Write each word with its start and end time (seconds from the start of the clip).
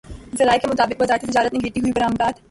ذرائع 0.37 0.59
کے 0.59 0.67
مطابق 0.67 1.01
وزارت 1.01 1.21
تجارت 1.21 1.53
نے 1.53 1.59
گرتی 1.63 1.79
ہوئی 1.79 1.91
برآمدات 1.91 2.39